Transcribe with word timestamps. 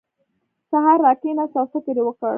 سهار 0.69 0.97
راکېناست 1.05 1.55
او 1.59 1.65
فکر 1.73 1.95
یې 1.99 2.03
وکړ. 2.05 2.29